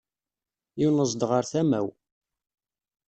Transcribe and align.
Yunez-d 0.81 1.21
ɣer 1.29 1.43
tama-w. 1.51 1.87